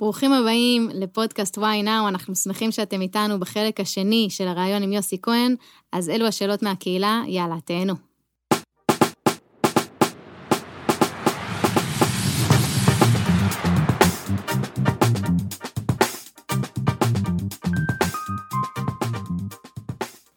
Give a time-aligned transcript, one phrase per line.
[0.00, 5.18] ברוכים הבאים לפודקאסט וואי נאו, אנחנו שמחים שאתם איתנו בחלק השני של הראיון עם יוסי
[5.22, 5.54] כהן,
[5.92, 7.94] אז אלו השאלות מהקהילה, יאללה, תהנו.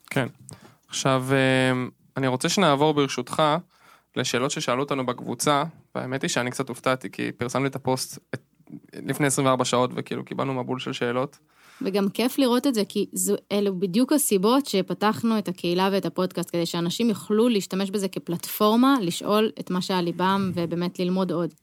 [0.09, 0.27] כן.
[0.87, 1.71] עכשיו, אה,
[2.17, 3.43] אני רוצה שנעבור ברשותך
[4.15, 5.63] לשאלות ששאלו אותנו בקבוצה,
[5.95, 8.19] והאמת היא שאני קצת הופתעתי, כי פרסמנו את הפוסט
[9.05, 11.37] לפני 24 שעות, וכאילו קיבלנו מבול של שאלות.
[11.81, 16.51] וגם כיף לראות את זה, כי זו, אלו בדיוק הסיבות שפתחנו את הקהילה ואת הפודקאסט,
[16.51, 21.53] כדי שאנשים יוכלו להשתמש בזה כפלטפורמה, לשאול את מה שעל ליבם ובאמת ללמוד עוד.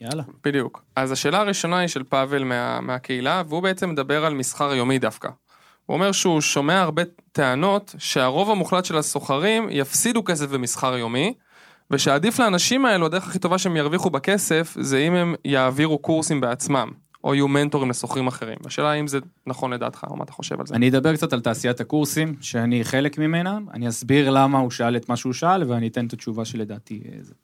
[0.00, 0.22] יאללה.
[0.44, 0.82] בדיוק.
[0.96, 5.28] אז השאלה הראשונה היא של פאבל מה, מהקהילה, והוא בעצם מדבר על מסחר יומי דווקא.
[5.86, 7.02] הוא אומר שהוא שומע הרבה
[7.32, 11.34] טענות שהרוב המוחלט של הסוחרים יפסידו כסף במסחר יומי,
[11.90, 16.90] ושעדיף לאנשים האלו, הדרך הכי טובה שהם ירוויחו בכסף, זה אם הם יעבירו קורסים בעצמם,
[17.24, 18.56] או יהיו מנטורים לסוחרים אחרים.
[18.66, 20.74] השאלה האם זה נכון לדעתך, או מה אתה חושב על זה?
[20.74, 25.08] אני אדבר קצת על תעשיית הקורסים, שאני חלק ממנה, אני אסביר למה הוא שאל את
[25.08, 27.34] מה שהוא שאל, ואני אתן את התשובה שלדעתי זה.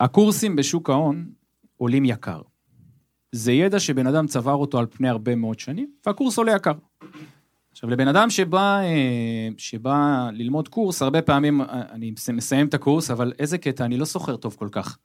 [0.00, 1.26] הקורסים בשוק ההון
[1.76, 2.40] עולים יקר.
[3.32, 6.72] זה ידע שבן אדם צבר אותו על פני הרבה מאוד שנים, והקורס עולה יקר.
[7.76, 13.10] עכשיו, לבן אדם שבא, אה, שבא ללמוד קורס, הרבה פעמים אה, אני מסיים את הקורס,
[13.10, 14.98] אבל איזה קטע, אני לא סוחר טוב כל כך.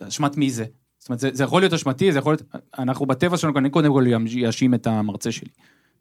[0.00, 0.64] אשמת מי זה?
[0.98, 2.42] זאת אומרת, זה, זה יכול להיות אשמתי, זה יכול להיות...
[2.78, 4.04] אנחנו בטבע שלנו, אני קודם כל
[4.46, 5.50] אאשים את המרצה שלי.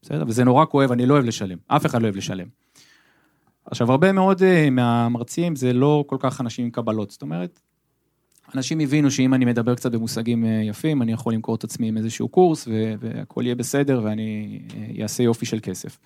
[0.02, 0.24] בסדר?
[0.28, 1.58] וזה נורא כואב, אני לא אוהב לשלם.
[1.68, 2.48] אף אחד לא אוהב לשלם.
[3.66, 7.12] עכשיו, הרבה מאוד אה, מהמרצים זה לא כל כך אנשים עם קבלות.
[7.12, 7.60] זאת אומרת,
[8.56, 11.98] אנשים הבינו שאם אני מדבר קצת במושגים אה, יפים, אני יכול למכור את עצמי עם
[11.98, 12.68] איזשהו קורס,
[13.00, 16.00] והכל יהיה בסדר, ואני אה, אעשה יופי של כסף.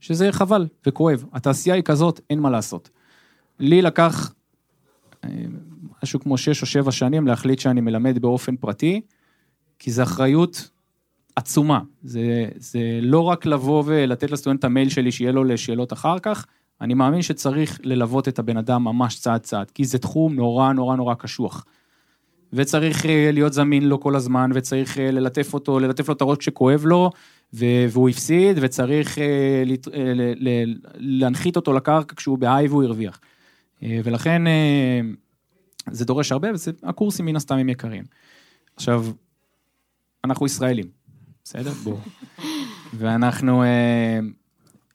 [0.00, 1.24] שזה חבל וכואב.
[1.32, 2.90] התעשייה היא כזאת, אין מה לעשות.
[3.58, 4.34] לי לקח
[5.24, 5.28] אה,
[6.02, 9.00] משהו כמו שש או שבע שנים להחליט שאני מלמד באופן פרטי,
[9.78, 10.70] כי זו אחריות
[11.36, 11.80] עצומה.
[12.02, 16.46] זה, זה לא רק לבוא ולתת לסטודנט את המייל שלי שיהיה לו לשאלות אחר כך,
[16.82, 20.96] אני מאמין שצריך ללוות את הבן אדם ממש צעד צעד, כי זה תחום נורא נורא
[20.96, 21.64] נורא קשוח.
[22.52, 26.38] וצריך אה, להיות זמין לו כל הזמן, וצריך אה, ללטף אותו, ללטף לו את הראש
[26.38, 27.10] כשכואב לו,
[27.52, 29.62] והוא הפסיד, וצריך אה,
[30.96, 33.20] להנחית אותו לקרקע כשהוא בהיי והוא הרוויח.
[34.04, 34.42] ולכן
[35.90, 36.48] זה דורש הרבה,
[36.82, 38.04] והקורסים מן הסתם הם יקרים.
[38.76, 39.06] עכשיו,
[40.24, 40.86] אנחנו ישראלים,
[41.44, 41.70] בסדר?
[41.70, 41.98] בואו.
[42.94, 43.62] ואנחנו...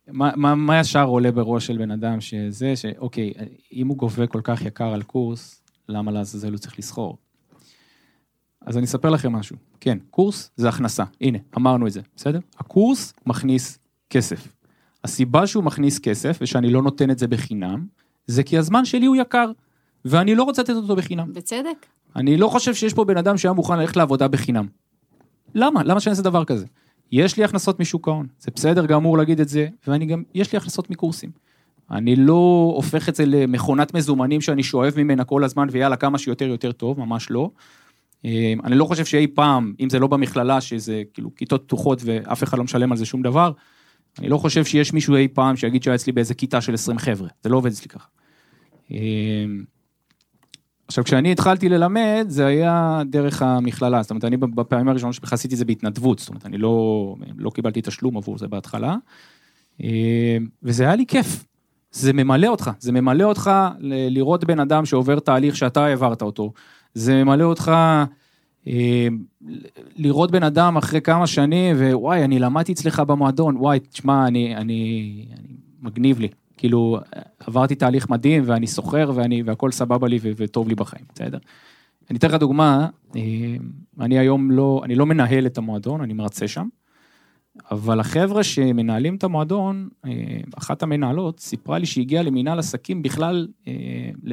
[0.08, 3.34] מה, מה, מה ישר עולה בראש של בן אדם שזה, שאוקיי,
[3.74, 7.18] אם הוא גובה כל כך יקר על קורס, למה לעזאזל הוא צריך לסחור?
[8.66, 9.56] אז אני אספר לכם משהו.
[9.80, 11.04] כן, קורס זה הכנסה.
[11.22, 12.40] הנה, אמרנו את זה, בסדר?
[12.60, 13.80] הקורס מכניס
[14.10, 14.48] כסף.
[15.04, 17.86] הסיבה שהוא מכניס כסף, ושאני לא נותן את זה בחינם,
[18.28, 19.52] זה כי הזמן שלי הוא יקר,
[20.06, 21.34] ואני לא רוצה לתת אותו בחינם.
[21.34, 21.86] בצדק.
[22.16, 24.68] אני לא חושב שיש פה בן אדם שהיה מוכן ללכת לעבודה בחינם.
[25.56, 25.84] למה?
[25.84, 26.66] למה שאני אעשה דבר כזה?
[27.12, 30.58] יש לי הכנסות משוק ההון, זה בסדר גמור להגיד את זה, ואני גם, יש לי
[30.58, 31.32] הכנסות מקורסים.
[31.92, 36.46] אני לא הופך את זה למכונת מזומנים שאני שואב ממנה כל הזמן ויאללה כמה שיותר
[36.46, 37.50] יותר טוב, ממש לא.
[38.26, 42.44] אמ, אני לא חושב שאי פעם, אם זה לא במכללה, שזה כאילו כיתות פתוחות ואף
[42.44, 43.52] אחד לא משלם על זה שום דבר,
[44.20, 47.28] אני לא חושב שיש מישהו אי פעם שיגיד שהיה אצלי באיזה כיתה של 20 חבר'ה,
[47.44, 48.08] זה לא עובד אצלי ככה.
[50.88, 55.54] עכשיו, כשאני התחלתי ללמד, זה היה דרך המכללה, זאת אומרת, אני בפעמים הראשונות שבכלל עשיתי
[55.54, 58.96] את זה בהתנדבות, זאת אומרת, אני לא, לא קיבלתי תשלום עבור זה בהתחלה,
[59.84, 59.88] אמ,
[60.64, 61.46] וזה היה לי כיף.
[61.92, 66.54] זה ממלא אותך, זה ממלא אותך לראות בן אדם שעובר תהליך שאתה העברת אותו,
[66.94, 67.72] זה ממלא אותך
[68.68, 69.08] אה,
[69.96, 75.26] לראות בן אדם אחרי כמה שנים, ווואי, אני למדתי אצלך במועדון, וואי, תשמע, אני, אני,
[75.40, 76.28] אני, מגניב לי.
[76.58, 77.00] כאילו,
[77.40, 81.38] עברתי תהליך מדהים, ואני סוחר, ואני, והכל סבבה לי וטוב לי בחיים, בסדר?
[82.10, 83.22] אני אתן לך דוגמה, אה,
[84.00, 86.68] אני היום לא, אני לא מנהל את המועדון, אני מרצה שם,
[87.72, 90.12] אבל החבר'ה שמנהלים את המועדון, אה,
[90.58, 93.48] אחת המנהלות סיפרה לי שהגיעה למינהל עסקים בכלל,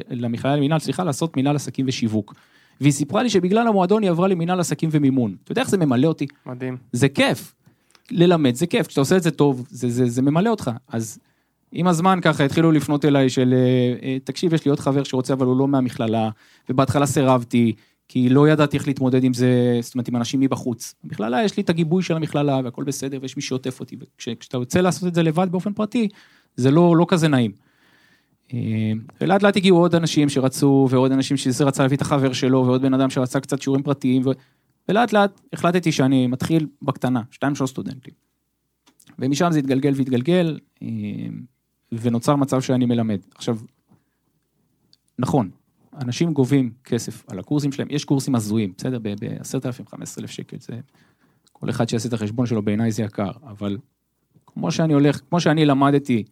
[0.09, 2.33] למכללה למינהל, סליחה, לעשות מינהל עסקים ושיווק.
[2.81, 5.35] והיא סיפרה לי שבגלל המועדון היא עברה למינהל עסקים ומימון.
[5.43, 6.27] אתה יודע איך זה ממלא אותי?
[6.45, 6.77] מדהים.
[6.91, 7.55] זה כיף.
[8.11, 10.71] ללמד זה כיף, כשאתה עושה את זה טוב, זה, זה, זה ממלא אותך.
[10.87, 11.19] אז
[11.71, 15.33] עם הזמן ככה התחילו לפנות אליי של, אה, אה, תקשיב, יש לי עוד חבר שרוצה,
[15.33, 16.29] אבל הוא לא מהמכללה,
[16.69, 17.73] ובהתחלה סירבתי,
[18.07, 20.95] כי לא ידעתי איך להתמודד עם זה, זאת אומרת, עם אנשים מבחוץ.
[21.03, 24.79] במכללה יש לי את הגיבוי של המכללה, והכל בסדר, ויש מי שעוטף אותי, וכשאתה יוצא
[24.79, 26.07] לעשות את זה לבד באופן פרטי,
[26.55, 27.51] זה לא, לא כזה נעים.
[28.53, 28.91] אה,
[29.21, 32.81] ולאט לאט הגיעו עוד אנשים שרצו, ועוד אנשים שזה רצה להביא את החבר שלו, ועוד
[32.81, 34.29] בן אדם שרצה קצת שיעורים פרטיים, ו...
[34.89, 38.13] ולאט לאט החלטתי שאני מתחיל בקטנה, שתיים שלוש סטודנטים.
[39.19, 40.59] ומשם זה התגלגל והתגלגל,
[42.01, 43.19] ונוצר מצב שאני מלמד.
[43.35, 43.57] עכשיו,
[45.19, 45.49] נכון,
[46.01, 48.99] אנשים גובים כסף על הקורסים שלהם, יש קורסים הזויים, בסדר?
[49.01, 50.79] ב-10,000, 15,000 שקל, זה...
[51.53, 53.77] כל אחד שיעשה את החשבון שלו, בעיניי זה יקר, אבל
[54.45, 56.23] כמו שאני הולך, כמו שאני למדתי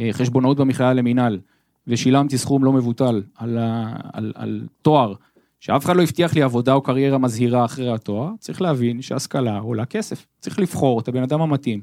[0.00, 1.40] אה, חשבונאות במכללה למינהל,
[1.86, 5.14] ושילמתי סכום לא מבוטל על, ה, על, על תואר,
[5.60, 9.84] שאף אחד לא הבטיח לי עבודה או קריירה מזהירה אחרי התואר, צריך להבין שהשכלה עולה
[9.84, 10.26] כסף.
[10.40, 11.80] צריך לבחור את הבן אדם המתאים,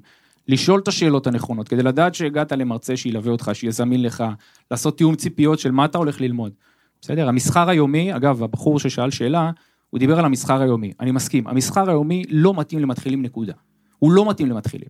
[0.48, 4.24] לשאול את השאלות הנכונות, כדי לדעת שהגעת למרצה שילווה אותך, שיהיה זמין לך,
[4.72, 6.51] לעשות תיאום ציפיות של מה אתה הולך ללמוד.
[7.01, 7.28] בסדר?
[7.30, 9.51] המסחר היומי, אגב, הבחור ששאל שאלה,
[9.90, 10.94] הוא דיבר על המסחר היומי.
[11.00, 13.54] אני מסכים, המסחר היומי לא מתאים למתחילים נקודה.
[14.00, 14.90] הוא לא מתאים למתחילים.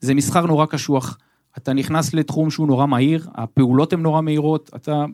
[0.00, 1.18] זה מסחר נורא קשוח,
[1.58, 5.04] אתה נכנס לתחום שהוא נורא מהיר, הפעולות הן נורא מהירות, אתה...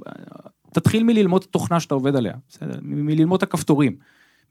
[0.74, 2.78] תתחיל מללמוד את התוכנה שאתה עובד עליה, בסדר?
[2.82, 3.96] מללמוד את הכפתורים,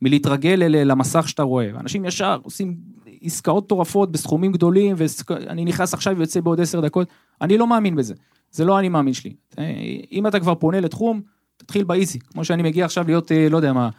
[0.03, 1.69] מלהתרגל למסך שאתה רואה.
[1.69, 2.77] אנשים ישר עושים
[3.21, 7.07] עסקאות מטורפות בסכומים גדולים, ואני נכנס עכשיו ויוצא בעוד עשר דקות,
[7.41, 8.13] אני לא מאמין בזה.
[8.51, 9.33] זה לא אני מאמין שלי.
[10.11, 11.21] אם אתה כבר פונה לתחום,
[11.57, 12.19] תתחיל באיזי.
[12.19, 13.89] כמו שאני מגיע עכשיו להיות, אה, לא יודע מה,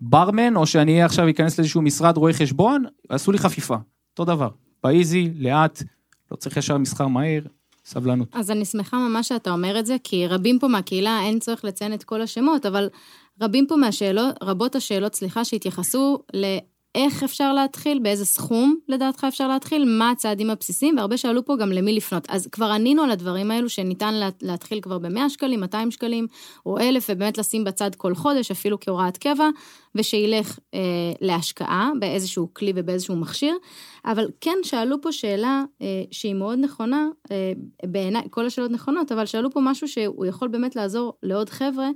[0.00, 3.76] ברמן, או שאני אהיה עכשיו אכנס לאיזשהו משרד רואה חשבון, עשו לי חפיפה.
[4.12, 4.48] אותו דבר.
[4.84, 5.82] באיזי, לאט,
[6.30, 7.42] לא צריך ישר מסחר מהר,
[7.84, 8.28] סבלנות.
[8.32, 11.94] אז אני שמחה ממש שאתה אומר את זה, כי רבים פה מהקהילה, אין צורך לציין
[11.94, 12.88] את כל השמות, אבל
[13.42, 16.18] רבים פה מהשאלות, רבות השאלות, סליחה, שהתייחסו
[16.94, 21.72] איך אפשר להתחיל, באיזה סכום לדעתך אפשר להתחיל, מה הצעדים הבסיסיים, והרבה שאלו פה גם
[21.72, 22.26] למי לפנות.
[22.28, 26.26] אז כבר ענינו על הדברים האלו שניתן להתחיל כבר ב-100 שקלים, 200 שקלים
[26.66, 29.48] או 1,000, ובאמת לשים בצד כל חודש, אפילו כהוראת קבע,
[29.94, 30.80] ושילך אה,
[31.20, 33.54] להשקעה באיזשהו כלי ובאיזשהו מכשיר.
[34.04, 37.52] אבל כן שאלו פה שאלה אה, שהיא מאוד נכונה, אה,
[37.86, 41.88] בעיניי, כל השאלות נכונות, אבל שאלו פה משהו שהוא יכול באמת לעזור לעוד חבר'ה.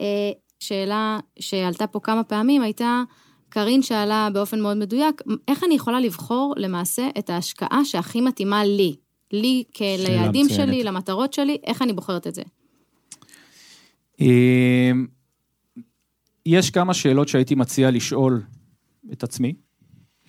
[0.00, 0.30] אה,
[0.60, 3.02] שאלה שעלתה פה כמה פעמים הייתה,
[3.48, 8.96] קארין שאלה באופן מאוד מדויק, איך אני יכולה לבחור למעשה את ההשקעה שהכי מתאימה לי?
[9.32, 12.42] לי ליעדים שלי, למטרות שלי, איך אני בוחרת את זה?
[14.20, 15.06] אמ,
[16.46, 18.42] יש כמה שאלות שהייתי מציע לשאול
[19.12, 19.54] את עצמי,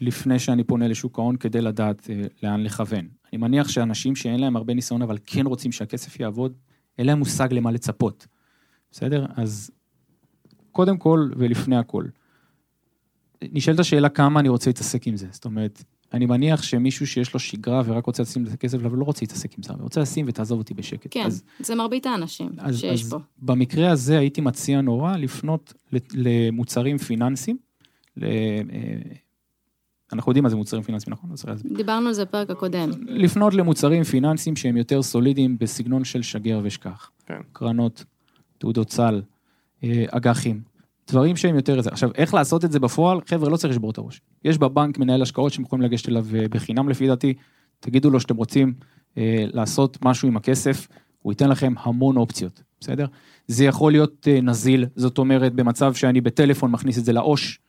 [0.02, 3.08] לפני שאני פונה לשוק ההון, כדי לדעת אה, לאן לכוון.
[3.34, 6.54] אני מניח שאנשים שאין להם הרבה ניסיון, אבל כן רוצים שהכסף יעבוד,
[6.98, 8.28] אין להם מושג למה לצפות.
[8.92, 9.26] בסדר?
[9.36, 9.72] אז
[10.72, 12.04] קודם כל ולפני הכל,
[13.42, 15.28] נשאלת השאלה כמה אני רוצה להתעסק עם זה.
[15.32, 15.84] זאת אומרת,
[16.14, 19.58] אני מניח שמישהו שיש לו שגרה ורק רוצה לשים את הכסף אבל לא רוצה להתעסק
[19.58, 21.08] עם זה, הוא רוצה לשים ותעזוב אותי בשקט.
[21.12, 23.18] כן, אז, זה מרבית האנשים אז, שיש אז פה.
[23.42, 25.74] במקרה הזה הייתי מציע נורא לפנות
[26.14, 27.58] למוצרים פיננסיים.
[28.18, 28.24] ל...
[28.24, 29.02] אה,
[30.14, 31.30] אנחנו יודעים מה זה מוצרים פיננסיים, נכון?
[31.76, 32.90] דיברנו על זה בפרק הקודם.
[33.08, 37.12] לפנות למוצרים פיננסיים שהם יותר סולידיים בסגנון של שגר ושכח.
[37.26, 37.40] כן.
[37.54, 38.04] קרנות,
[38.58, 39.22] תעודות סל,
[40.12, 40.62] אג"חים.
[41.12, 41.90] דברים שהם יותר זה.
[41.90, 43.20] עכשיו, איך לעשות את זה בפועל?
[43.26, 44.22] חבר'ה, לא צריך לשבור את הראש.
[44.46, 47.34] יש בבנק מנהל השקעות שהם יכולים לגשת אליו אה, בחינם לפי דעתי,
[47.80, 48.74] תגידו לו שאתם רוצים
[49.18, 50.88] אה, לעשות משהו עם הכסף,
[51.22, 53.06] הוא ייתן לכם המון אופציות, בסדר?
[53.48, 57.60] זה יכול להיות אה, נזיל, זאת אומרת, במצב שאני בטלפון מכניס את זה לעו"ש,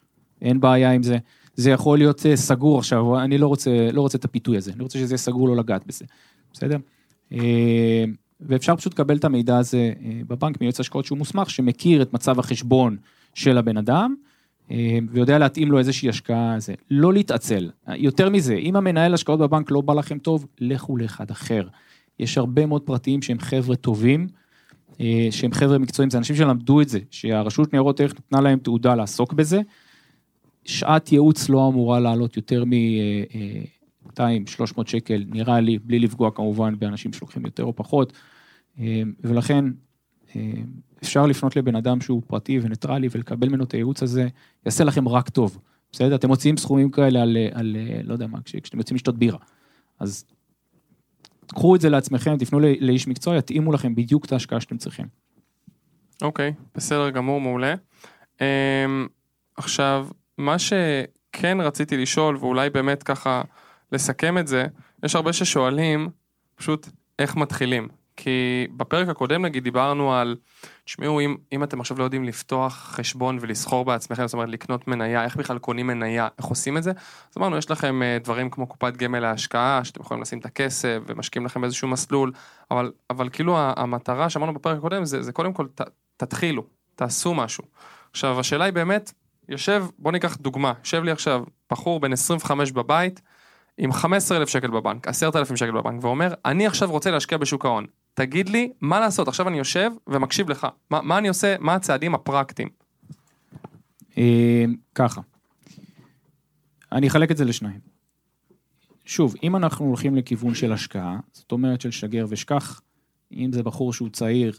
[0.42, 1.18] אין בעיה עם זה.
[1.54, 4.82] זה יכול להיות אה, סגור עכשיו, אני לא רוצה, לא רוצה את הפיתוי הזה, אני
[4.82, 6.04] רוצה שזה יהיה סגור לא לגעת בזה,
[6.52, 6.76] בסדר?
[7.32, 8.04] אה,
[8.46, 12.38] ואפשר פשוט לקבל את המידע הזה אה, בבנק מיועץ השקעות שהוא מוסמך, שמכיר את מצב
[12.38, 12.96] החשבון
[13.34, 14.14] של הבן אדם,
[14.70, 16.74] אה, ויודע להתאים לו איזושהי השקעה, הזה.
[16.90, 17.70] לא להתעצל.
[17.96, 21.68] יותר מזה, אם המנהל השקעות בבנק לא בא לכם טוב, לכו לאחד אחר.
[22.18, 24.28] יש הרבה מאוד פרטים שהם חבר'ה טובים,
[25.00, 28.94] אה, שהם חבר'ה מקצועיים, זה אנשים שלמדו את זה, שהרשות ניירות ערך נתנה להם תעודה
[28.94, 29.60] לעסוק בזה.
[30.64, 32.70] שעת ייעוץ לא אמורה לעלות יותר מ...
[34.20, 34.22] 200-300
[34.86, 38.12] שקל, נראה לי, בלי לפגוע כמובן באנשים שלוקחים יותר או פחות,
[38.78, 39.64] אה, ולכן
[40.36, 40.52] אה,
[41.02, 44.28] אפשר לפנות לבן אדם שהוא פרטי וניטרלי ולקבל ממנו את הייעוץ הזה,
[44.66, 45.58] יעשה לכם רק טוב,
[45.92, 46.14] בסדר?
[46.14, 49.38] אתם מוציאים סכומים כאלה על, על לא יודע מה, כשאתם יוצאים לשתות בירה.
[50.00, 50.24] אז
[51.46, 55.06] קחו את זה לעצמכם, תפנו לאיש מקצוע, יתאימו לכם בדיוק את ההשקעה שאתם צריכים.
[56.22, 57.74] אוקיי, okay, בסדר גמור, מעולה.
[58.40, 58.86] אה,
[59.56, 63.42] עכשיו, מה שכן רציתי לשאול, ואולי באמת ככה
[63.92, 64.66] לסכם את זה,
[65.04, 66.08] יש הרבה ששואלים
[66.56, 67.88] פשוט איך מתחילים.
[68.16, 70.36] כי בפרק הקודם נגיד דיברנו על,
[70.84, 75.24] תשמעו, אם, אם אתם עכשיו לא יודעים לפתוח חשבון ולסחור בעצמכם, זאת אומרת לקנות מניה,
[75.24, 76.90] איך בכלל קונים מניה, איך עושים את זה?
[76.90, 80.98] אז אמרנו, יש לכם אה, דברים כמו קופת גמל להשקעה, שאתם יכולים לשים את הכסף
[81.06, 82.32] ומשקיעים לכם איזשהו מסלול,
[82.70, 85.80] אבל, אבל כאילו המטרה שאמרנו בפרק הקודם זה, זה קודם כל ת,
[86.16, 87.64] תתחילו, תעשו משהו.
[88.10, 89.12] עכשיו השאלה היא באמת,
[89.48, 93.20] יושב, בוא ניקח דוגמה, יושב לי עכשיו בחור בן 25 בבית,
[93.78, 97.86] עם 15,000 שקל בבנק, 10,000 שקל בבנק, ואומר, אני עכשיו רוצה להשקיע בשוק ההון.
[98.14, 102.14] תגיד לי מה לעשות, עכשיו אני יושב ומקשיב לך, מה, מה אני עושה, מה הצעדים
[102.14, 102.68] הפרקטיים?
[104.18, 104.64] אה,
[104.94, 105.20] ככה,
[106.92, 107.80] אני אחלק את זה לשניים.
[109.04, 112.80] שוב, אם אנחנו הולכים לכיוון של השקעה, זאת אומרת של שגר ושכח,
[113.32, 114.58] אם זה בחור שהוא צעיר,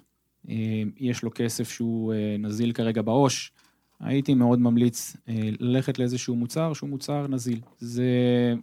[0.49, 3.51] אה, יש לו כסף שהוא אה, נזיל כרגע בעו"ש,
[3.99, 7.59] הייתי מאוד ממליץ אה, ללכת לאיזשהו מוצר שהוא מוצר נזיל.
[7.79, 8.05] זה,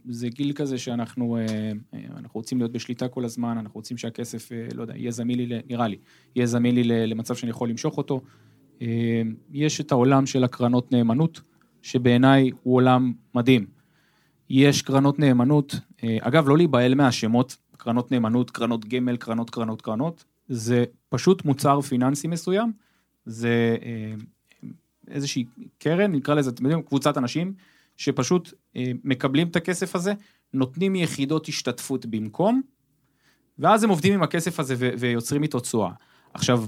[0.09, 1.43] זה גיל כזה שאנחנו אה,
[1.95, 5.61] אה, אנחנו רוצים להיות בשליטה כל הזמן, אנחנו רוצים שהכסף, לא יודע, יהיה זמין לי,
[5.69, 5.97] נראה לי,
[6.37, 8.21] יהיה זמין לי למצב שאני יכול למשוך אותו.
[9.51, 11.41] יש את העולם של הקרנות נאמנות,
[11.83, 13.67] שבעיניי הוא עולם מדהים.
[14.51, 15.75] יש קרנות נאמנות,
[16.21, 22.29] אגב, לא להיבהל מהשמות, קרנות נאמנות, קרנות גמל, קרנות, קרנות, קרנות, זה פשוט מוצר פיננסי
[22.29, 22.73] מסוים,
[23.27, 23.77] זה
[25.11, 25.45] איזושהי
[25.79, 27.53] קרן, נקרא לזה, אתם יודעים, קבוצת אנשים,
[27.97, 30.13] שפשוט אה, מקבלים את הכסף הזה,
[30.55, 32.63] נותנים יחידות השתתפות במקום,
[33.59, 35.91] ואז הם עובדים עם הכסף הזה ו- ויוצרים איתו תשואה.
[36.35, 36.65] עכשיו,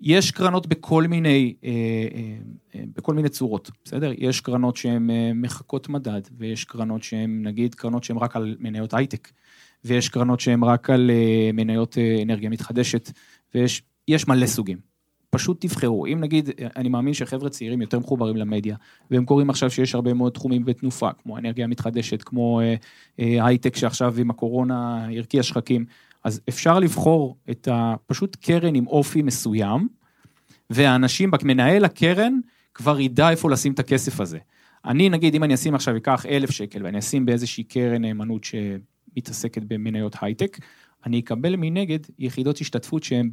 [0.00, 2.36] יש קרנות בכל מיני, אה, אה,
[2.74, 4.12] אה, בכל מיני צורות, בסדר?
[4.18, 8.94] יש קרנות שהן אה, מחקות מדד, ויש קרנות שהן, נגיד, קרנות שהן רק על מניות
[8.94, 9.28] הייטק,
[9.84, 13.10] ויש קרנות שהן רק על אה, מניות אנרגיה מתחדשת,
[13.54, 14.91] ויש יש מלא סוגים.
[15.34, 16.06] פשוט תבחרו.
[16.06, 18.76] אם נגיד, אני מאמין שחבר'ה צעירים יותר מחוברים למדיה,
[19.10, 22.74] והם קוראים עכשיו שיש הרבה מאוד תחומים בתנופה, כמו אנרגיה מתחדשת, כמו אה,
[23.20, 25.84] אה, הייטק שעכשיו עם הקורונה הרקיע שחקים,
[26.24, 27.94] אז אפשר לבחור את ה...
[28.06, 29.88] פשוט קרן עם אופי מסוים,
[30.70, 32.34] והאנשים, מנהל הקרן
[32.74, 34.38] כבר ידע איפה לשים את הכסף הזה.
[34.84, 39.62] אני נגיד, אם אני אשים עכשיו, אקח אלף שקל ואני אשים באיזושהי קרן נאמנות שמתעסקת
[39.68, 40.58] במניות הייטק,
[41.06, 43.30] אני אקבל מנגד יחידות השתתפות שהן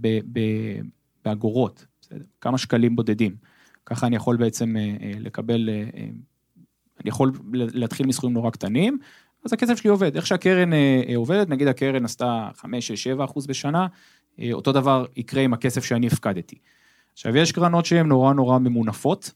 [1.25, 2.25] באגורות, בסדר?
[2.42, 3.36] כמה שקלים בודדים.
[3.86, 5.84] ככה אני יכול בעצם אה, אה, לקבל, אה,
[7.01, 9.00] אני יכול להתחיל מסכומים נורא קטנים,
[9.46, 10.16] אז הכסף שלי עובד.
[10.16, 10.70] איך שהקרן
[11.16, 13.88] עובדת, נגיד הקרן עשתה 5, 6, 7 אחוז בשנה,
[14.51, 16.56] אותו דבר יקרה עם הכסף שאני הפקדתי.
[17.13, 19.32] עכשיו, יש קרנות שהן נורא נורא ממונפות,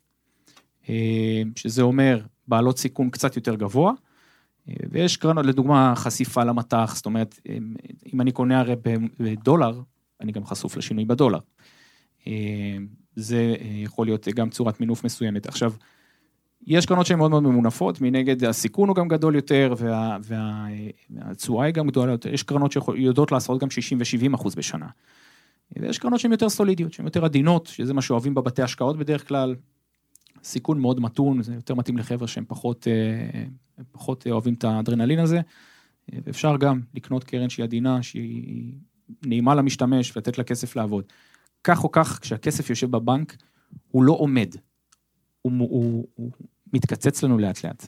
[1.55, 3.93] שזה אומר בעלות סיכון קצת יותר גבוה,
[4.67, 7.39] ויש קרנות, לדוגמה, חשיפה למטח, זאת אומרת,
[8.13, 8.75] אם אני קונה הרי
[9.19, 9.81] בדולר,
[10.21, 11.39] אני גם חשוף לשינוי בדולר.
[12.27, 12.77] אה,
[13.15, 15.45] זה אה, יכול להיות גם צורת מינוף מסוימת.
[15.45, 15.73] עכשיו,
[16.67, 20.65] יש קרנות שהן מאוד מאוד ממונפות, מנגד הסיכון הוא גם גדול יותר, וה, וה,
[21.09, 22.33] והתשואה היא גם גדולה יותר.
[22.33, 24.87] יש קרנות שיודעות לעשות גם 60 ו-70 אחוז בשנה.
[25.79, 29.55] ויש קרנות שהן יותר סולידיות, שהן יותר עדינות, שזה מה שאוהבים בבתי השקעות בדרך כלל.
[30.43, 33.43] סיכון מאוד מתון, זה יותר מתאים לחבר'ה שהם פחות, אה,
[33.91, 35.41] פחות אוהבים את האדרנלין הזה.
[36.29, 38.73] אפשר גם לקנות קרן שהיא עדינה, שהיא
[39.25, 41.03] נעימה למשתמש, ולתת לה כסף לעבוד.
[41.63, 43.37] כך או כך, כשהכסף יושב בבנק,
[43.91, 44.55] הוא לא עומד.
[45.41, 46.31] הוא, הוא, הוא
[46.73, 47.87] מתקצץ לנו לאט לאט.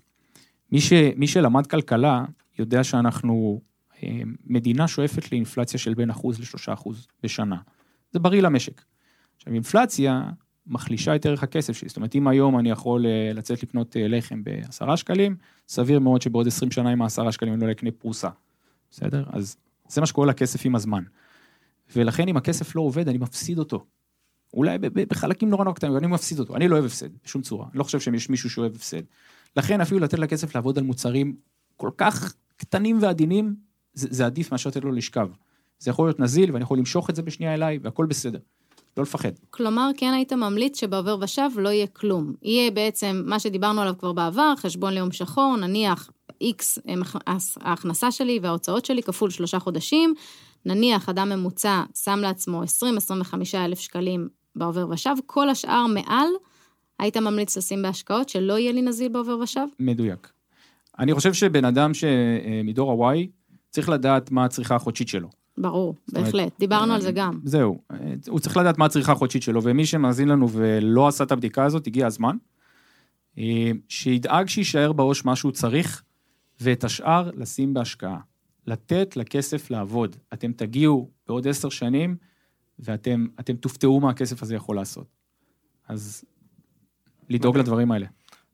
[0.72, 2.25] מי, ש, מי שלמד כלכלה,
[2.60, 3.62] יודע שאנחנו
[4.03, 7.58] אה, מדינה שואפת לאינפלציה של בין אחוז לשלושה אחוז בשנה.
[8.12, 8.82] זה בריא למשק.
[9.36, 10.29] עכשיו, אינפלציה
[10.67, 11.88] מחלישה את ערך הכסף שלי.
[11.88, 15.36] זאת אומרת, אם היום אני יכול אה, לצאת לקנות אה, לחם בעשרה שקלים,
[15.67, 18.29] סביר מאוד שבעוד עשרים שנה עם העשרה שקלים אני לא אקנה פרוסה.
[18.91, 19.24] בסדר?
[19.32, 21.03] אז זה מה שקורה לכסף עם הזמן.
[21.96, 23.86] ולכן אם הכסף לא עובד, אני מפסיד אותו.
[24.54, 26.56] אולי בחלקים נורא נורא קטנים, אני מפסיד אותו.
[26.56, 27.65] אני לא אוהב הפסד, בשום צורה.
[27.72, 29.01] אני לא חושב שיש מישהו שאוהב הפסד.
[29.56, 31.36] לכן אפילו לתת לכסף לעבוד על מוצרים
[31.77, 33.56] כל כך קטנים ועדינים,
[33.94, 35.27] זה, זה עדיף מאשר לתת לו לשכב.
[35.80, 38.39] זה יכול להיות נזיל, ואני יכול למשוך את זה בשנייה אליי, והכל בסדר.
[38.98, 39.32] לא לפחד.
[39.50, 42.34] כלומר, כן היית ממליץ שבעובר ושב לא יהיה כלום.
[42.42, 46.10] יהיה בעצם מה שדיברנו עליו כבר בעבר, חשבון ליום שחור, נניח
[46.44, 46.82] X
[47.62, 50.13] ההכנסה שלי וההוצאות שלי כפול שלושה חודשים,
[50.65, 52.65] נניח אדם ממוצע שם לעצמו 20-25
[53.55, 56.27] אלף שקלים בעובר ושב, כל השאר מעל,
[57.00, 59.65] היית ממליץ לשים בהשקעות שלא יהיה לי נזיל בעובר ושב?
[59.79, 60.31] מדויק.
[61.00, 63.27] אני חושב שבן אדם שמדור ה-Y
[63.69, 65.29] צריך לדעת מה הצריכה החודשית שלו.
[65.57, 67.39] ברור, בהחלט, דיברנו על זה גם.
[67.43, 67.79] זהו,
[68.27, 71.88] הוא צריך לדעת מה הצריכה החודשית שלו, ומי שמאזין לנו ולא עשה את הבדיקה הזאת,
[71.88, 72.38] הגיע הזמן.
[73.89, 76.03] שידאג שיישאר בעו"ש מה שהוא צריך,
[76.62, 78.19] ואת השאר לשים בהשקעה.
[78.67, 80.15] לתת לכסף לעבוד.
[80.34, 82.15] אתם תגיעו בעוד עשר שנים,
[82.79, 85.07] ואתם תופתעו מה הכסף הזה יכול לעשות.
[85.88, 86.25] אז
[87.29, 88.07] לדאוג לדברים האלה.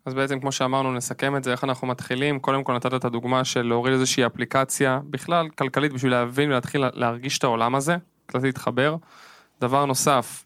[0.05, 3.45] אז בעצם כמו שאמרנו נסכם את זה איך אנחנו מתחילים קודם כל נתת את הדוגמה
[3.45, 8.95] של להוריד איזושהי אפליקציה בכלל כלכלית בשביל להבין ולהתחיל להרגיש את העולם הזה קצת להתחבר.
[9.61, 10.45] דבר נוסף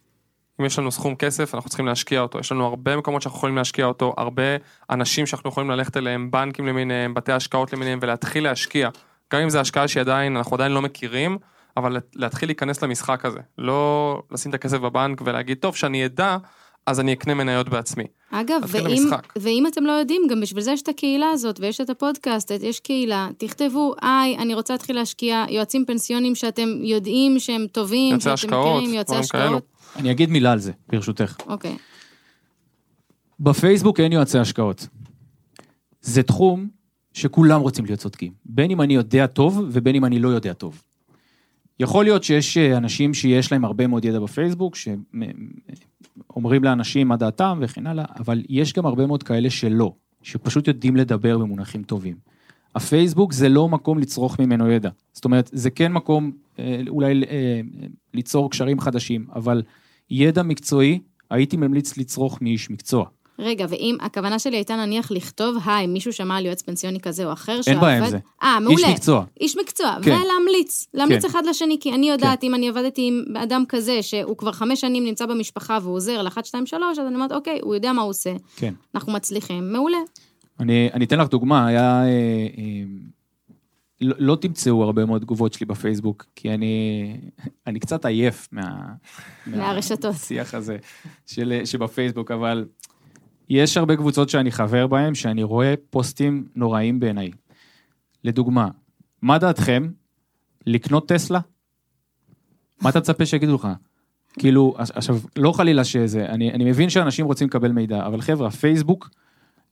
[0.59, 3.55] אם יש לנו סכום כסף אנחנו צריכים להשקיע אותו יש לנו הרבה מקומות שאנחנו יכולים
[3.55, 4.43] להשקיע אותו הרבה
[4.89, 8.89] אנשים שאנחנו יכולים ללכת אליהם בנקים למיניהם בתי השקעות למיניהם ולהתחיל להשקיע
[9.33, 11.37] גם אם זה השקעה שעדיין אנחנו עדיין לא מכירים
[11.77, 16.37] אבל להתחיל להיכנס למשחק הזה לא לשים את הכסף בבנק ולהגיד טוב שאני אדע
[16.85, 18.03] אז אני אקנה מניות בעצמי.
[18.31, 21.89] אגב, ואם, ואם אתם לא יודעים, גם בשביל זה יש את הקהילה הזאת, ויש את
[21.89, 28.13] הפודקאסט, יש קהילה, תכתבו, היי, אני רוצה להתחיל להשקיע, יועצים פנסיונים שאתם יודעים שהם טובים,
[28.13, 29.63] יוצא השקעות, מכירים, יועצי השקעות.
[29.95, 31.37] אני אגיד מילה על זה, ברשותך.
[31.47, 31.77] אוקיי.
[33.39, 34.87] בפייסבוק אין יועצי השקעות.
[36.01, 36.67] זה תחום
[37.15, 40.83] שכולם רוצים להיות צודקים, בין אם אני יודע טוב ובין אם אני לא יודע טוב.
[41.79, 47.59] יכול להיות שיש אה, אנשים שיש להם הרבה מאוד ידע בפייסבוק, שאומרים לאנשים מה דעתם
[47.61, 52.15] וכן הלאה, אבל יש גם הרבה מאוד כאלה שלא, שפשוט יודעים לדבר במונחים טובים.
[52.75, 54.89] הפייסבוק זה לא מקום לצרוך ממנו ידע.
[55.13, 57.61] זאת אומרת, זה כן מקום אה, אולי אה,
[58.13, 59.63] ליצור קשרים חדשים, אבל
[60.09, 63.05] ידע מקצועי, הייתי ממליץ לצרוך מאיש מקצוע.
[63.39, 67.33] רגע, ואם הכוונה שלי הייתה נניח לכתוב, היי, מישהו שמע על יועץ פנסיוני כזה או
[67.33, 68.17] אחר, אין בעיה עם זה.
[68.43, 68.87] אה, מעולה.
[68.87, 69.23] איש מקצוע.
[69.41, 70.11] איש מקצוע, כן.
[70.11, 71.27] ולהמליץ, להמליץ כן.
[71.27, 75.03] אחד לשני, כי אני יודעת, אם אני עבדתי עם אדם כזה, שהוא כבר חמש שנים
[75.03, 78.09] נמצא במשפחה והוא עוזר לאחת, שתיים, שלוש, אז אני אומרת, אוקיי, הוא יודע מה הוא
[78.09, 78.73] עושה, כן.
[78.95, 79.97] אנחנו מצליחים, מעולה.
[80.59, 82.03] אני, אני אתן לך דוגמה, היה...
[82.03, 82.07] אה,
[82.57, 82.83] אה,
[84.01, 87.17] לא, לא תמצאו הרבה מאוד תגובות שלי בפייסבוק, כי אני,
[87.67, 88.85] אני קצת עייף מה...
[89.47, 90.05] מהרשתות.
[90.05, 90.77] מהשיח הזה
[91.25, 92.65] של, שבפייסבוק, אבל
[93.49, 97.31] יש הרבה קבוצות שאני חבר בהן, שאני רואה פוסטים נוראים בעיניי.
[98.23, 98.67] לדוגמה,
[99.21, 99.89] מה דעתכם
[100.65, 101.39] לקנות טסלה?
[102.81, 103.67] מה אתה מצפה שיגידו לך?
[104.39, 109.09] כאילו, עכשיו, לא חלילה שזה, אני, אני מבין שאנשים רוצים לקבל מידע, אבל חבר'ה, הפייסבוק,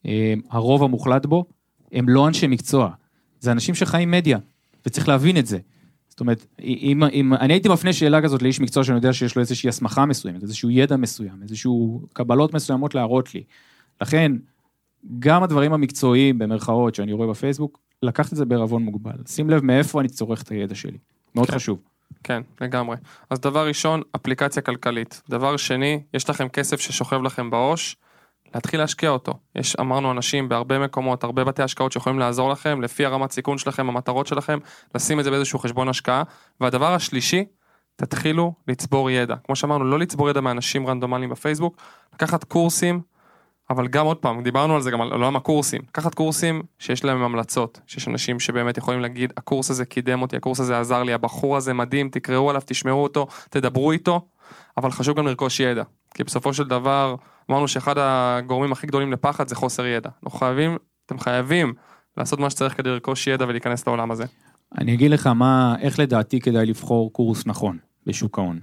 [0.06, 1.46] אה, הרוב המוחלט בו,
[1.92, 2.90] הם לא אנשי מקצוע.
[3.40, 4.38] זה אנשים שחיים מדיה,
[4.86, 5.60] וצריך להבין את זה.
[6.14, 9.40] זאת אומרת, אם, אם אני הייתי מפנה שאלה כזאת לאיש מקצוע שאני יודע שיש לו
[9.40, 13.44] איזושהי הסמכה מסוימת, איזשהו ידע מסוים, איזשהו קבלות מסוימות להראות לי.
[14.02, 14.32] לכן,
[15.20, 19.16] גם הדברים המקצועיים, במרכאות, שאני רואה בפייסבוק, לקחת את זה בערבון מוגבל.
[19.28, 20.98] שים לב מאיפה אני צורך את הידע שלי.
[21.36, 21.56] מאוד כן.
[21.56, 21.80] חשוב.
[22.24, 22.98] כן, לגמרי.
[23.30, 25.22] אז דבר ראשון, אפליקציה כלכלית.
[25.30, 27.96] דבר שני, יש לכם כסף ששוכב לכם בעו"ש,
[28.56, 29.34] להתחיל להשקיע אותו.
[29.56, 33.90] יש, אמרנו, אנשים בהרבה מקומות, הרבה בתי השקעות שיכולים לעזור לכם, לפי הרמת סיכון שלכם,
[33.90, 34.60] המטרות שלכם,
[34.96, 36.24] לשים את זה באיזשהו חשבון השקעה.
[36.62, 37.46] והדבר השלישי,
[37.96, 39.36] תתחילו לצבור ידע.
[39.44, 41.78] כמו שאמרנו, לא לצבור ידע מאנשים רנדומליים בפייסבוק,
[42.14, 43.02] לקחת קורסים,
[43.70, 45.82] אבל גם עוד פעם, דיברנו על זה גם על עולם הקורסים.
[45.88, 50.60] לקחת קורסים שיש להם המלצות, שיש אנשים שבאמת יכולים להגיד, הקורס הזה קידם אותי, הקורס
[50.60, 54.22] הזה עזר לי, הבחור הזה מדהים, תקראו עליו, תשמעו אותו, תדברו איתו,
[54.78, 55.84] אבל חשוב גם לרכוש ידע.
[56.14, 57.16] כי בסופו של דבר,
[57.52, 60.10] אמרנו שאחד הגורמים הכי גדולים לפחד זה חוסר ידע.
[60.24, 61.74] אנחנו חייבים, אתם חייבים
[62.18, 64.26] לעשות מה שצריך כדי לרכוש ידע ולהיכנס לעולם הזה.
[64.78, 68.60] אני אגיד לך מה, איך לדעתי כדאי לבחור קורס נכון בשוק ההון.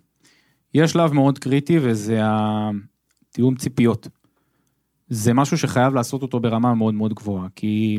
[0.75, 4.09] יש שלב מאוד קריטי וזה התיאום ציפיות.
[5.09, 7.99] זה משהו שחייב לעשות אותו ברמה מאוד מאוד גבוהה, כי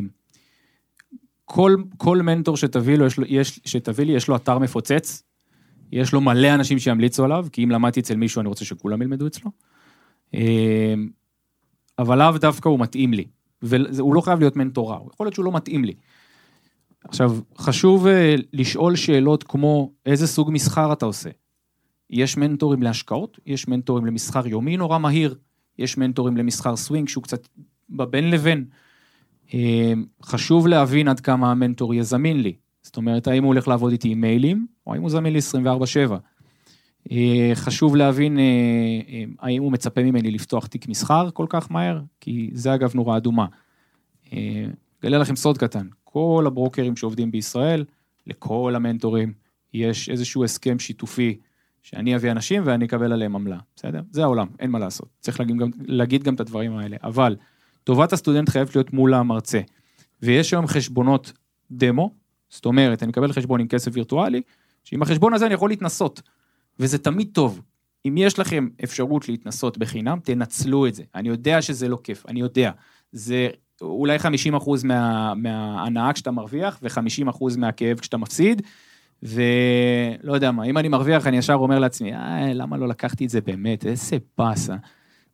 [1.44, 5.22] כל, כל מנטור שתביא, לו, יש לו, יש, שתביא לי, יש לו אתר מפוצץ,
[5.92, 9.26] יש לו מלא אנשים שימליצו עליו, כי אם למדתי אצל מישהו, אני רוצה שכולם ילמדו
[9.26, 9.50] אצלו.
[10.34, 10.94] אה,
[11.98, 13.24] אבל לאו דווקא הוא מתאים לי,
[13.62, 15.94] והוא לא חייב להיות מנטור רע, יכול להיות שהוא לא מתאים לי.
[17.04, 21.30] עכשיו, חשוב אה, לשאול שאלות כמו, איזה סוג מסחר אתה עושה?
[22.10, 25.34] יש מנטורים להשקעות, יש מנטורים למסחר יומי נורא מהיר,
[25.78, 27.48] יש מנטורים למסחר סווינג שהוא קצת
[27.90, 28.64] בבין לבין.
[29.54, 29.92] אה,
[30.22, 32.56] חשוב להבין עד כמה המנטור יהיה זמין לי.
[32.82, 36.16] זאת אומרת, האם הוא הולך לעבוד איתי עם מיילים, או האם הוא זמין לי 24/7.
[37.10, 42.50] אה, חשוב להבין אה, האם הוא מצפה ממני לפתוח תיק מסחר כל כך מהר, כי
[42.52, 43.46] זה אגב נורה אדומה.
[45.00, 47.84] אגלה לכם סוד קטן, כל הברוקרים שעובדים בישראל,
[48.26, 49.32] לכל המנטורים,
[49.74, 51.38] יש איזשהו הסכם שיתופי
[51.82, 54.00] שאני אביא אנשים ואני אקבל עליהם עמלה, בסדר?
[54.10, 55.08] זה העולם, אין מה לעשות.
[55.20, 56.96] צריך להגיד גם, להגיד גם את הדברים האלה.
[57.02, 57.36] אבל
[57.84, 59.60] טובת הסטודנט חייבת להיות מול המרצה.
[60.22, 61.32] ויש היום חשבונות
[61.70, 62.10] דמו,
[62.48, 64.42] זאת אומרת, אני מקבל חשבון עם כסף וירטואלי,
[64.84, 66.22] שעם החשבון הזה אני יכול להתנסות.
[66.80, 67.60] וזה תמיד טוב.
[68.06, 71.02] אם יש לכם אפשרות להתנסות בחינם, תנצלו את זה.
[71.14, 72.70] אני יודע שזה לא כיף, אני יודע.
[73.12, 73.48] זה
[73.80, 74.22] אולי 50%
[74.84, 78.62] מה, מההנאה כשאתה מרוויח, ו-50% מהכאב כשאתה מפסיד.
[79.22, 83.30] ולא יודע מה, אם אני מרוויח, אני ישר אומר לעצמי, אה, למה לא לקחתי את
[83.30, 84.76] זה באמת, איזה באסה.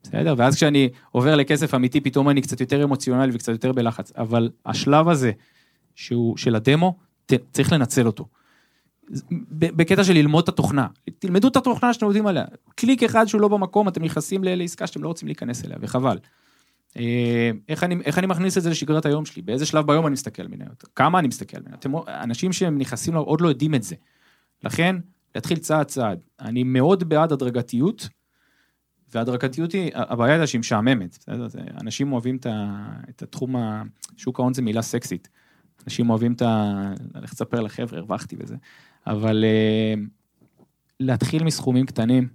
[0.03, 0.35] בסדר?
[0.39, 4.13] ואז כשאני עובר לכסף אמיתי, פתאום אני קצת יותר אמוציונלי וקצת יותר בלחץ.
[4.17, 5.33] אבל השלב הזה,
[5.95, 6.97] שהוא של הדמו,
[7.53, 8.27] צריך לנצל אותו.
[9.51, 10.87] בקטע של ללמוד את התוכנה.
[11.19, 12.45] תלמדו את התוכנה שאתם יודעים עליה.
[12.75, 16.19] קליק אחד שהוא לא במקום, אתם נכנסים לעסקה שאתם לא רוצים להיכנס אליה, וחבל.
[16.97, 19.43] אה, איך אני, איך אני מכניס את זה לשגרת היום שלי?
[19.43, 20.85] באיזה שלב ביום אני מסתכל על מניות?
[20.95, 21.87] כמה אני מסתכל על מניות?
[22.09, 23.97] אנשים שהם נכנסים לו עוד לא יודעים את זה.
[24.65, 24.97] לכן,
[25.35, 26.19] להתחיל צעד צעד.
[26.41, 28.09] אני מאוד בעד הדרגתיות,
[29.15, 31.25] והדרגתיות היא, הבעיה היא שהיא משעממת.
[31.81, 32.37] אנשים אוהבים
[33.11, 33.57] את, התחום,
[34.17, 35.29] שוק ההון זה מילה סקסית.
[35.85, 36.75] אנשים אוהבים את ה...
[37.15, 38.57] ללכת לספר לחבר'ה, הרווחתי וזה.
[39.07, 40.01] אבל uh,
[41.01, 42.29] להתחיל מסכומים קטנים,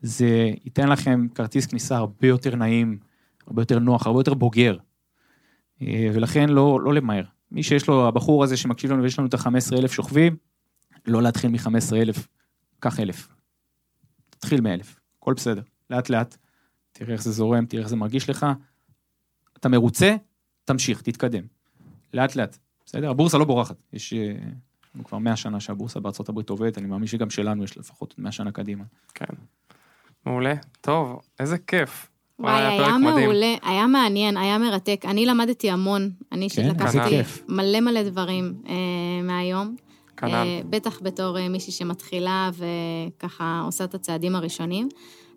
[0.00, 2.98] זה ייתן לכם כרטיס כניסה הרבה יותר נעים,
[3.46, 4.76] הרבה יותר נוח, הרבה יותר בוגר.
[5.80, 7.24] Uh, ולכן לא, לא למהר.
[7.50, 10.36] מי שיש לו, הבחור הזה שמקשיב לנו ויש לנו את ה-15,000 שוכבים,
[11.06, 12.20] לא להתחיל מ-15,000,
[12.80, 13.28] קח 1,000.
[14.30, 14.86] תתחיל מ-1,000,
[15.18, 15.62] הכל בסדר.
[15.90, 16.36] לאט לאט,
[16.92, 18.46] תראה איך זה זורם, תראה איך זה מרגיש לך.
[19.56, 20.16] אתה מרוצה,
[20.64, 21.53] תמשיך, תתקדם.
[22.14, 23.10] לאט לאט, בסדר?
[23.10, 24.14] הבורסה לא בורחת, יש...
[24.96, 28.32] הוא כבר 100 שנה שהבורסה בארצות הברית עובדת, אני מאמין שגם שלנו יש לפחות 100
[28.32, 28.84] שנה קדימה.
[29.14, 29.34] כן.
[30.26, 30.54] מעולה.
[30.80, 32.10] טוב, איזה כיף.
[32.38, 32.98] וואי, היה.
[32.98, 35.04] מעולה, היה מעניין, היה מרתק.
[35.08, 36.10] אני למדתי המון.
[36.32, 37.22] אני כן, שלקחתי.
[37.48, 38.74] מלא מלא דברים אה,
[39.22, 39.76] מהיום.
[40.16, 40.30] כנ"ל.
[40.30, 44.88] אה, בטח בתור אה, מישהי שמתחילה וככה עושה את הצעדים הראשונים.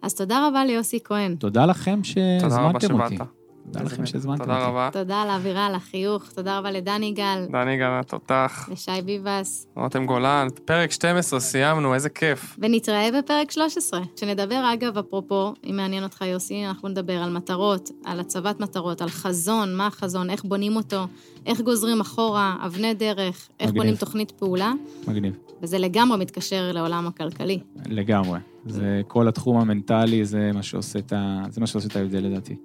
[0.02, 1.36] אז תודה רבה ליוסי כהן.
[1.36, 3.16] תודה לכם תודה רבה שהזמנתם אותי.
[3.16, 3.28] שבאת.
[3.72, 4.54] תודה לכם שהזמנתם אותי.
[4.54, 4.90] תודה רבה.
[4.94, 8.70] תודה על האווירה, על החיוך, תודה רבה לדני גל, דני גל, תותח.
[8.72, 12.56] לשי ביבס, רותם גולן, פרק 12, סיימנו, איזה כיף.
[12.62, 14.00] ונתראה בפרק 13.
[14.16, 19.10] שנדבר, אגב, אפרופו, אם מעניין אותך יוסי, אנחנו נדבר על מטרות, על הצבת מטרות, על
[19.10, 21.08] חזון, מה החזון, איך בונים אותו,
[21.46, 23.76] איך גוזרים אחורה, אבני דרך, איך מגניב.
[23.84, 24.74] בונים תוכנית פעולה,
[25.08, 25.38] מגניב.
[25.62, 27.60] וזה לגמרי מתקשר לעולם הכלכלי.
[27.86, 28.40] לגמרי.
[28.66, 32.56] זה כל התחום המנטלי, זה מה שעושה את ה- זה מה שעושה את ההבדל לדעתי.